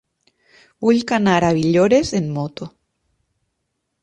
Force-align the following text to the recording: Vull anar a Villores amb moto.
Vull 0.87 1.03
anar 1.17 1.35
a 1.49 1.51
Villores 1.59 2.15
amb 2.21 2.33
moto. 2.39 2.71